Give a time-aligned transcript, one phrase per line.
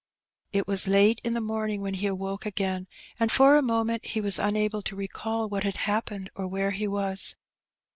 [0.51, 2.87] It was late in the morning when he awoke again^
[3.19, 6.87] and for a moment he was unable to recall what had happened (Mr where he
[6.87, 7.35] was.